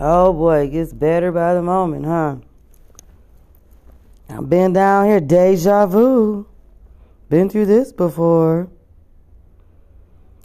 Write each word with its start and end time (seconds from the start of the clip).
Oh 0.00 0.32
boy, 0.32 0.66
it 0.66 0.68
gets 0.68 0.92
better 0.92 1.32
by 1.32 1.54
the 1.54 1.62
moment, 1.62 2.06
huh? 2.06 2.36
I've 4.28 4.48
been 4.48 4.72
down 4.72 5.06
here, 5.06 5.18
deja 5.18 5.86
vu. 5.86 6.46
Been 7.28 7.50
through 7.50 7.66
this 7.66 7.92
before. 7.92 8.68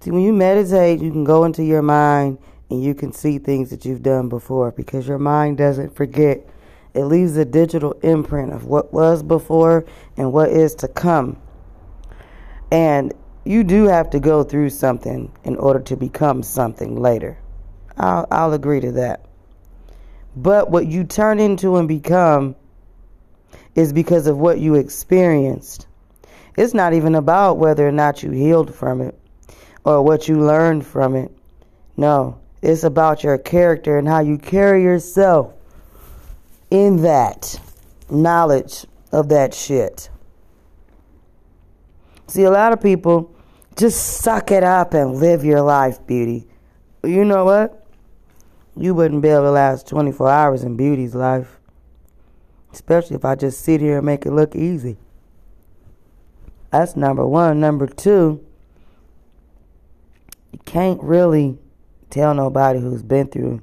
See, 0.00 0.10
when 0.10 0.20
you 0.20 0.34
meditate, 0.34 1.00
you 1.00 1.10
can 1.10 1.24
go 1.24 1.44
into 1.44 1.64
your 1.64 1.80
mind 1.80 2.38
and 2.68 2.82
you 2.82 2.94
can 2.94 3.10
see 3.12 3.38
things 3.38 3.70
that 3.70 3.86
you've 3.86 4.02
done 4.02 4.28
before 4.28 4.70
because 4.70 5.08
your 5.08 5.18
mind 5.18 5.56
doesn't 5.56 5.96
forget. 5.96 6.46
It 6.92 7.04
leaves 7.04 7.36
a 7.38 7.44
digital 7.46 7.92
imprint 8.02 8.52
of 8.52 8.66
what 8.66 8.92
was 8.92 9.22
before 9.22 9.86
and 10.18 10.30
what 10.30 10.50
is 10.50 10.74
to 10.76 10.88
come. 10.88 11.40
And 12.70 13.14
you 13.46 13.64
do 13.64 13.84
have 13.84 14.10
to 14.10 14.20
go 14.20 14.44
through 14.44 14.70
something 14.70 15.32
in 15.44 15.56
order 15.56 15.80
to 15.80 15.96
become 15.96 16.42
something 16.42 17.00
later. 17.00 17.38
I'll, 17.96 18.26
I'll 18.30 18.52
agree 18.52 18.80
to 18.80 18.92
that. 18.92 19.27
But 20.42 20.70
what 20.70 20.86
you 20.86 21.02
turn 21.02 21.40
into 21.40 21.76
and 21.76 21.88
become 21.88 22.54
is 23.74 23.92
because 23.92 24.28
of 24.28 24.38
what 24.38 24.60
you 24.60 24.76
experienced. 24.76 25.88
It's 26.56 26.74
not 26.74 26.94
even 26.94 27.16
about 27.16 27.58
whether 27.58 27.86
or 27.86 27.92
not 27.92 28.22
you 28.22 28.30
healed 28.30 28.72
from 28.72 29.00
it 29.00 29.18
or 29.84 30.00
what 30.00 30.28
you 30.28 30.38
learned 30.38 30.86
from 30.86 31.16
it. 31.16 31.32
No, 31.96 32.38
it's 32.62 32.84
about 32.84 33.24
your 33.24 33.36
character 33.36 33.98
and 33.98 34.06
how 34.06 34.20
you 34.20 34.38
carry 34.38 34.84
yourself 34.84 35.54
in 36.70 37.02
that 37.02 37.60
knowledge 38.08 38.86
of 39.10 39.30
that 39.30 39.52
shit. 39.52 40.08
See, 42.28 42.44
a 42.44 42.50
lot 42.50 42.72
of 42.72 42.80
people 42.80 43.34
just 43.76 44.20
suck 44.20 44.52
it 44.52 44.62
up 44.62 44.94
and 44.94 45.16
live 45.16 45.44
your 45.44 45.62
life, 45.62 46.06
beauty. 46.06 46.46
You 47.02 47.24
know 47.24 47.44
what? 47.44 47.87
You 48.78 48.94
wouldn't 48.94 49.22
be 49.22 49.28
able 49.28 49.42
to 49.42 49.50
last 49.50 49.88
24 49.88 50.30
hours 50.30 50.62
in 50.62 50.76
beauty's 50.76 51.14
life. 51.14 51.58
Especially 52.72 53.16
if 53.16 53.24
I 53.24 53.34
just 53.34 53.60
sit 53.60 53.80
here 53.80 53.96
and 53.96 54.06
make 54.06 54.24
it 54.24 54.30
look 54.30 54.54
easy. 54.54 54.96
That's 56.70 56.96
number 56.96 57.26
one. 57.26 57.58
Number 57.58 57.86
two, 57.88 58.44
you 60.52 60.60
can't 60.64 61.02
really 61.02 61.58
tell 62.10 62.34
nobody 62.34 62.78
who's 62.78 63.02
been 63.02 63.26
through 63.26 63.62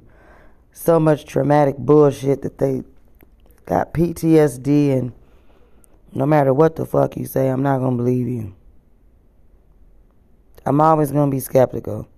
so 0.72 1.00
much 1.00 1.24
traumatic 1.24 1.78
bullshit 1.78 2.42
that 2.42 2.58
they 2.58 2.82
got 3.64 3.94
PTSD 3.94 4.92
and 4.92 5.12
no 6.12 6.26
matter 6.26 6.52
what 6.52 6.76
the 6.76 6.84
fuck 6.84 7.16
you 7.16 7.26
say, 7.26 7.48
I'm 7.48 7.62
not 7.62 7.78
going 7.78 7.96
to 7.96 8.02
believe 8.02 8.28
you. 8.28 8.54
I'm 10.64 10.80
always 10.80 11.10
going 11.10 11.30
to 11.30 11.34
be 11.34 11.40
skeptical. 11.40 12.08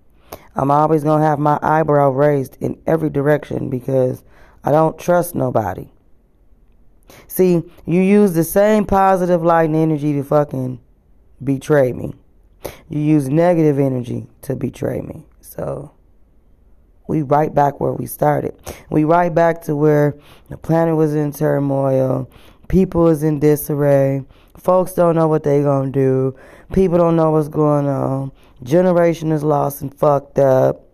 I'm 0.59 0.71
always 0.71 1.05
going 1.05 1.21
to 1.21 1.25
have 1.25 1.39
my 1.39 1.57
eyebrow 1.61 2.09
raised 2.09 2.57
in 2.59 2.81
every 2.85 3.09
direction 3.09 3.69
because 3.69 4.25
I 4.61 4.73
don't 4.73 4.99
trust 4.99 5.33
nobody. 5.33 5.87
See, 7.29 7.63
you 7.85 8.01
use 8.01 8.33
the 8.33 8.43
same 8.43 8.83
positive 8.83 9.41
light 9.41 9.69
and 9.69 9.75
energy 9.77 10.11
to 10.11 10.21
fucking 10.21 10.81
betray 11.41 11.93
me. 11.93 12.13
You 12.89 12.99
use 12.99 13.29
negative 13.29 13.79
energy 13.79 14.27
to 14.41 14.57
betray 14.57 14.99
me. 14.99 15.23
So 15.39 15.93
we 17.07 17.21
right 17.21 17.55
back 17.55 17.79
where 17.79 17.93
we 17.93 18.05
started. 18.05 18.53
We 18.89 19.05
right 19.05 19.33
back 19.33 19.61
to 19.61 19.77
where 19.77 20.17
the 20.49 20.57
planet 20.57 20.97
was 20.97 21.15
in 21.15 21.31
turmoil, 21.31 22.29
people 22.69 23.07
is 23.07 23.23
in 23.23 23.39
disarray, 23.39 24.23
folks 24.57 24.93
don't 24.93 25.15
know 25.15 25.27
what 25.27 25.43
they 25.43 25.61
gonna 25.61 25.91
do, 25.91 26.33
people 26.71 26.97
don't 26.97 27.17
know 27.17 27.31
what's 27.31 27.49
going 27.49 27.87
on, 27.87 28.31
generation 28.63 29.33
is 29.33 29.43
lost 29.43 29.81
and 29.81 29.93
fucked 29.93 30.39
up. 30.39 30.85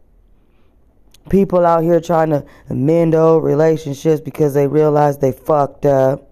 People 1.29 1.65
out 1.65 1.83
here 1.83 1.99
trying 1.99 2.29
to 2.29 2.45
mend 2.69 3.15
old 3.15 3.43
relationships 3.43 4.21
because 4.21 4.53
they 4.53 4.67
realize 4.67 5.17
they 5.17 5.31
fucked 5.31 5.85
up. 5.85 6.29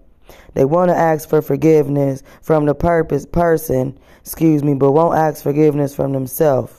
They 0.54 0.64
want 0.64 0.90
to 0.90 0.96
ask 0.96 1.28
for 1.28 1.42
forgiveness 1.42 2.22
from 2.42 2.64
the 2.64 2.76
purpose 2.76 3.26
person, 3.26 3.98
excuse 4.20 4.62
me, 4.62 4.74
but 4.74 4.92
won't 4.92 5.18
ask 5.18 5.42
forgiveness 5.42 5.96
from 5.96 6.12
themselves. 6.12 6.72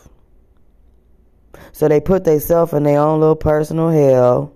So 1.74 1.90
they 1.90 2.00
put 2.00 2.24
themselves 2.24 2.72
in 2.72 2.84
their 2.84 3.00
own 3.00 3.20
little 3.20 3.36
personal 3.36 3.90
hell 3.90 4.55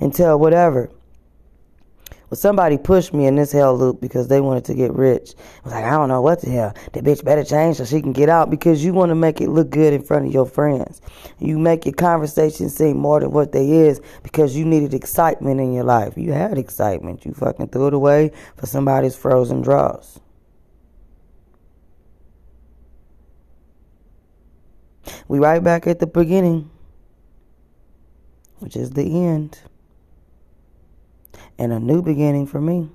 until 0.00 0.38
whatever. 0.38 0.90
Well, 2.28 2.36
somebody 2.36 2.76
pushed 2.76 3.14
me 3.14 3.26
in 3.26 3.36
this 3.36 3.52
hell 3.52 3.78
loop 3.78 4.00
because 4.00 4.26
they 4.26 4.40
wanted 4.40 4.64
to 4.64 4.74
get 4.74 4.92
rich. 4.92 5.34
I 5.38 5.60
was 5.62 5.72
like, 5.72 5.84
I 5.84 5.90
don't 5.90 6.08
know 6.08 6.22
what 6.22 6.40
the 6.40 6.50
hell. 6.50 6.74
The 6.92 7.00
bitch 7.00 7.24
better 7.24 7.44
change 7.44 7.76
so 7.76 7.84
she 7.84 8.00
can 8.02 8.12
get 8.12 8.28
out 8.28 8.50
because 8.50 8.84
you 8.84 8.92
want 8.92 9.10
to 9.10 9.14
make 9.14 9.40
it 9.40 9.48
look 9.48 9.70
good 9.70 9.92
in 9.92 10.02
front 10.02 10.26
of 10.26 10.32
your 10.32 10.44
friends. 10.44 11.00
You 11.38 11.56
make 11.56 11.84
your 11.84 11.94
conversation 11.94 12.68
seem 12.68 12.96
more 12.96 13.20
than 13.20 13.30
what 13.30 13.52
they 13.52 13.70
is 13.70 14.00
because 14.24 14.56
you 14.56 14.64
needed 14.64 14.92
excitement 14.92 15.60
in 15.60 15.72
your 15.72 15.84
life. 15.84 16.14
You 16.16 16.32
had 16.32 16.58
excitement. 16.58 17.24
You 17.24 17.32
fucking 17.32 17.68
threw 17.68 17.86
it 17.86 17.94
away 17.94 18.32
for 18.56 18.66
somebody's 18.66 19.14
frozen 19.14 19.62
draws. 19.62 20.18
We 25.28 25.38
right 25.38 25.62
back 25.62 25.86
at 25.86 26.00
the 26.00 26.08
beginning, 26.08 26.70
which 28.58 28.74
is 28.74 28.90
the 28.90 29.24
end, 29.24 29.60
and 31.58 31.72
a 31.72 31.80
new 31.80 32.02
beginning 32.02 32.46
for 32.46 32.60
me. 32.60 32.88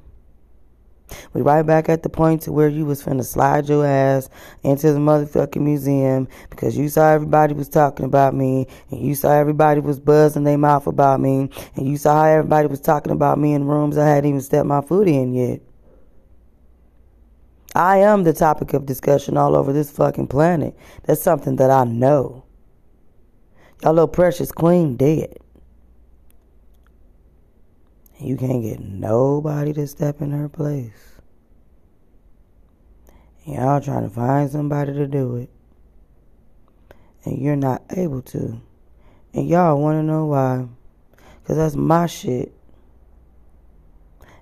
We 1.33 1.41
right 1.41 1.65
back 1.65 1.89
at 1.89 2.03
the 2.03 2.09
point 2.09 2.43
to 2.43 2.51
where 2.51 2.69
you 2.69 2.85
was 2.85 3.03
finna 3.03 3.25
slide 3.25 3.67
your 3.67 3.85
ass 3.85 4.29
into 4.63 4.91
the 4.93 4.99
motherfucking 4.99 5.61
museum 5.61 6.27
because 6.49 6.77
you 6.77 6.89
saw 6.89 7.11
everybody 7.11 7.53
was 7.53 7.69
talking 7.69 8.05
about 8.05 8.33
me 8.33 8.67
and 8.89 9.01
you 9.01 9.15
saw 9.15 9.33
everybody 9.33 9.81
was 9.81 9.99
buzzing 9.99 10.43
their 10.43 10.57
mouth 10.57 10.87
about 10.87 11.19
me 11.19 11.49
and 11.75 11.87
you 11.87 11.97
saw 11.97 12.23
how 12.23 12.29
everybody 12.29 12.67
was 12.67 12.81
talking 12.81 13.11
about 13.11 13.39
me 13.39 13.53
in 13.53 13.65
rooms 13.65 13.97
I 13.97 14.07
hadn't 14.07 14.29
even 14.29 14.41
stepped 14.41 14.67
my 14.67 14.81
foot 14.81 15.07
in 15.07 15.33
yet. 15.33 15.61
I 17.73 17.97
am 17.97 18.23
the 18.23 18.33
topic 18.33 18.73
of 18.73 18.85
discussion 18.85 19.37
all 19.37 19.55
over 19.55 19.71
this 19.71 19.91
fucking 19.91 20.27
planet. 20.27 20.75
That's 21.03 21.21
something 21.21 21.55
that 21.55 21.71
I 21.71 21.85
know. 21.85 22.43
Y'all 23.81 23.93
little 23.93 24.07
precious 24.07 24.51
queen 24.51 24.97
dead. 24.97 25.37
You 28.21 28.37
can't 28.37 28.61
get 28.61 28.79
nobody 28.79 29.73
to 29.73 29.87
step 29.87 30.21
in 30.21 30.31
her 30.31 30.47
place. 30.47 31.19
Y'all 33.45 33.81
trying 33.81 34.03
to 34.03 34.13
find 34.13 34.49
somebody 34.49 34.93
to 34.93 35.07
do 35.07 35.37
it. 35.37 35.49
And 37.25 37.41
you're 37.41 37.55
not 37.55 37.81
able 37.97 38.21
to. 38.23 38.61
And 39.33 39.49
y'all 39.49 39.81
want 39.81 39.97
to 39.97 40.03
know 40.03 40.27
why. 40.27 40.67
Because 41.41 41.57
that's 41.57 41.75
my 41.75 42.05
shit. 42.05 42.53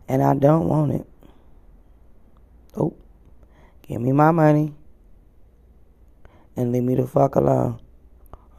And 0.10 0.22
I 0.22 0.34
don't 0.34 0.68
want 0.68 0.92
it. 0.92 1.08
Oh. 2.76 2.94
Give 3.88 4.02
me 4.02 4.12
my 4.12 4.32
money 4.32 4.74
and 6.58 6.74
leave 6.74 6.84
me 6.84 6.96
the 6.96 7.08
fuck 7.08 7.36
alone. 7.36 7.80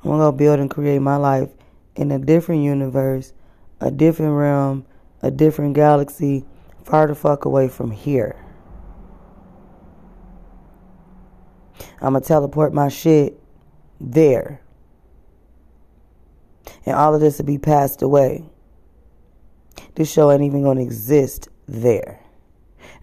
I'm 0.03 0.11
gonna 0.11 0.33
build 0.33 0.61
and 0.61 0.71
create 0.71 1.01
my 1.01 1.17
life 1.17 1.51
in 1.95 2.11
a 2.11 2.19
different 2.19 2.65
universe, 2.65 3.35
a 3.81 3.91
different 3.91 4.33
realm, 4.33 4.87
a 5.23 5.31
different 5.31 5.75
galaxy, 5.75 6.45
far 6.85 7.07
the 7.07 7.15
fuck 7.15 7.45
away 7.45 7.69
from 7.69 7.91
here. 7.91 8.37
I'm 12.03 12.15
gonna 12.15 12.21
teleport 12.21 12.73
my 12.73 12.89
shit 12.89 13.39
there. 14.01 14.63
And 16.87 16.97
all 16.97 17.15
of 17.15 17.21
this 17.21 17.39
will 17.39 17.45
be 17.45 17.59
passed 17.59 18.03
away. 18.03 18.45
This 19.95 20.11
show 20.11 20.31
ain't 20.31 20.43
even 20.43 20.63
gonna 20.63 20.81
exist 20.81 21.49
there. 21.69 22.21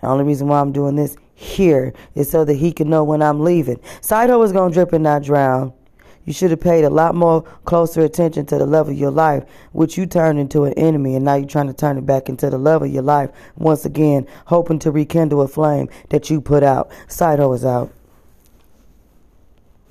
The 0.02 0.08
only 0.08 0.24
reason 0.24 0.48
why 0.48 0.60
I'm 0.60 0.72
doing 0.72 0.96
this 0.96 1.16
here 1.34 1.94
is 2.16 2.30
so 2.30 2.46
that 2.46 2.56
he 2.56 2.72
can 2.72 2.90
know 2.90 3.04
when 3.04 3.22
I'm 3.22 3.40
leaving. 3.42 3.78
Sido 4.02 4.44
is 4.44 4.52
going 4.52 4.72
to 4.72 4.74
drip 4.74 4.94
and 4.94 5.04
not 5.04 5.24
drown. 5.24 5.74
You 6.28 6.34
should 6.34 6.52
have 6.52 6.60
paid 6.60 6.84
a 6.84 6.90
lot 6.90 7.16
more 7.16 7.44
closer 7.64 8.02
attention 8.02 8.46
to 8.48 8.58
the 8.58 8.66
love 8.66 8.90
of 8.90 8.98
your 8.98 9.12
life, 9.12 9.46
which 9.72 9.98
you 9.98 10.06
turned 10.06 10.38
into 10.40 10.66
an 10.66 10.74
enemy, 10.74 11.16
and 11.16 11.24
now 11.24 11.36
you're 11.36 11.48
trying 11.48 11.68
to 11.68 11.74
turn 11.74 11.98
it 11.98 12.06
back 12.06 12.28
into 12.28 12.50
the 12.50 12.58
love 12.58 12.84
of 12.84 12.92
your 12.92 13.02
life 13.02 13.30
once 13.56 13.86
again, 13.86 14.28
hoping 14.48 14.78
to 14.80 14.92
rekindle 14.92 15.42
a 15.42 15.48
flame 15.48 15.88
that 16.10 16.30
you 16.30 16.42
put 16.42 16.64
out. 16.64 16.92
Sido 17.08 17.56
is 17.56 17.64
out. 17.64 17.94